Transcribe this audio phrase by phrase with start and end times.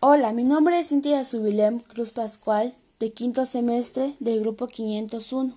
[0.00, 5.52] Hola, mi nombre es Cintia Subilem Cruz Pascual, de quinto semestre del grupo 501.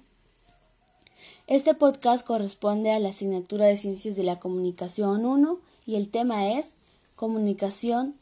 [1.45, 6.53] Este podcast corresponde a la asignatura de Ciencias de la Comunicación 1 y el tema
[6.53, 6.73] es
[7.15, 8.15] Comunicación,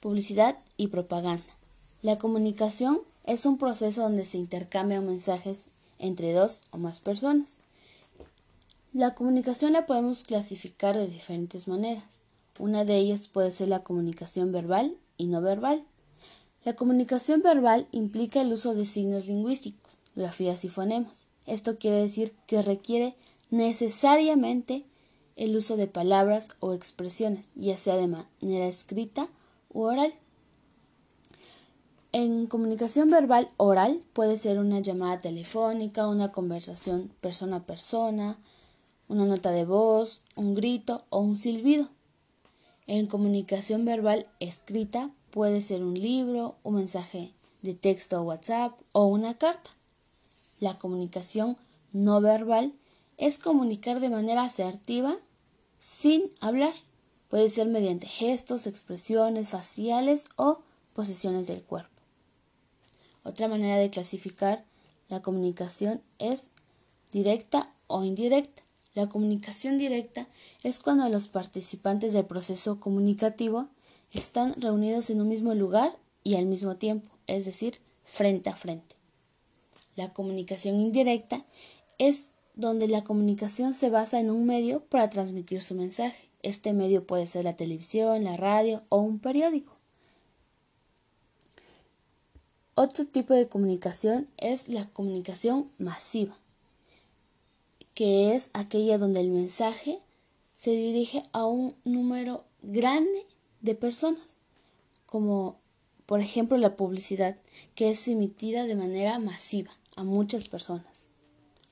[0.00, 1.42] Publicidad y Propaganda.
[2.02, 5.68] La comunicación es un proceso donde se intercambian mensajes
[5.98, 7.56] entre dos o más personas.
[8.92, 12.20] La comunicación la podemos clasificar de diferentes maneras.
[12.58, 15.84] Una de ellas puede ser la comunicación verbal y no verbal.
[16.64, 21.26] La comunicación verbal implica el uso de signos lingüísticos, grafías y fonemas.
[21.46, 23.14] Esto quiere decir que requiere
[23.50, 24.84] necesariamente
[25.36, 29.28] el uso de palabras o expresiones, ya sea de manera escrita
[29.72, 30.12] u oral.
[32.10, 38.38] En comunicación verbal oral puede ser una llamada telefónica, una conversación persona a persona,
[39.08, 41.88] una nota de voz, un grito o un silbido.
[42.86, 47.32] En comunicación verbal escrita puede ser un libro, un mensaje
[47.62, 49.70] de texto o WhatsApp o una carta.
[50.60, 51.56] La comunicación
[51.92, 52.72] no verbal
[53.18, 55.16] es comunicar de manera asertiva
[55.78, 56.74] sin hablar.
[57.28, 60.60] Puede ser mediante gestos, expresiones faciales o
[60.92, 61.90] posiciones del cuerpo.
[63.24, 64.64] Otra manera de clasificar
[65.08, 66.50] la comunicación es
[67.12, 68.62] directa o indirecta.
[68.94, 70.28] La comunicación directa
[70.62, 73.68] es cuando los participantes del proceso comunicativo
[74.12, 78.94] están reunidos en un mismo lugar y al mismo tiempo, es decir, frente a frente.
[79.96, 81.44] La comunicación indirecta
[81.96, 86.28] es donde la comunicación se basa en un medio para transmitir su mensaje.
[86.42, 89.72] Este medio puede ser la televisión, la radio o un periódico.
[92.74, 96.36] Otro tipo de comunicación es la comunicación masiva
[97.94, 99.98] que es aquella donde el mensaje
[100.56, 103.26] se dirige a un número grande
[103.60, 104.38] de personas,
[105.06, 105.56] como
[106.06, 107.36] por ejemplo la publicidad,
[107.74, 111.08] que es emitida de manera masiva a muchas personas.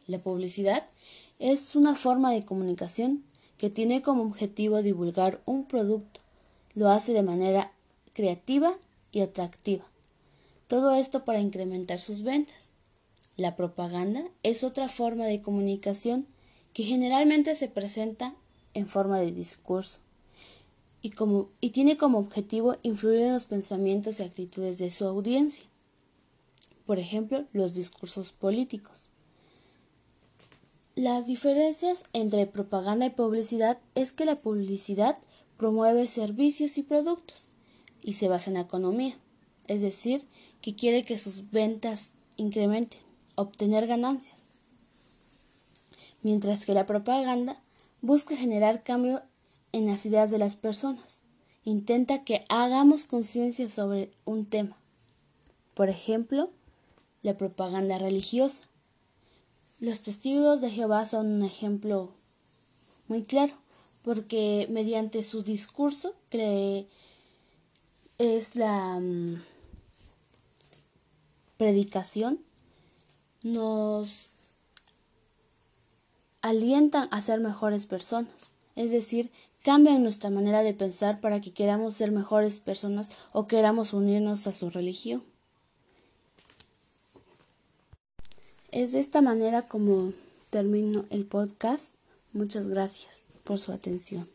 [0.06, 0.86] La publicidad
[1.38, 3.24] es una forma de comunicación
[3.58, 6.20] que tiene como objetivo divulgar un producto.
[6.74, 7.72] Lo hace de manera
[8.12, 8.74] creativa
[9.12, 9.84] y atractiva.
[10.66, 12.72] Todo esto para incrementar sus ventas.
[13.36, 16.26] La propaganda es otra forma de comunicación
[16.72, 18.34] que generalmente se presenta
[18.74, 19.98] en forma de discurso
[21.02, 25.64] y, tiene como objetivo influir en los pensamientos y actitudes de su audiencia.
[26.84, 29.08] Por ejemplo, los discursos políticos.
[30.94, 35.18] Las diferencias entre propaganda y publicidad es que la publicidad
[35.56, 37.48] promueve servicios y productos
[38.02, 39.14] y se basa en la economía,
[39.66, 40.26] es decir,
[40.60, 43.09] que quiere que sus ventas incrementen
[43.40, 44.46] obtener ganancias.
[46.22, 47.56] Mientras que la propaganda
[48.02, 49.22] busca generar cambios
[49.72, 51.22] en las ideas de las personas.
[51.64, 54.76] Intenta que hagamos conciencia sobre un tema.
[55.74, 56.50] Por ejemplo,
[57.22, 58.64] la propaganda religiosa.
[59.78, 62.10] Los testigos de Jehová son un ejemplo
[63.08, 63.54] muy claro,
[64.02, 66.14] porque mediante su discurso,
[68.18, 69.42] es la mm,
[71.56, 72.40] predicación,
[73.42, 74.32] nos
[76.42, 79.30] alientan a ser mejores personas, es decir,
[79.62, 84.52] cambian nuestra manera de pensar para que queramos ser mejores personas o queramos unirnos a
[84.52, 85.22] su religión.
[88.70, 90.12] Es de esta manera como
[90.50, 91.96] termino el podcast.
[92.32, 94.28] Muchas gracias por su atención.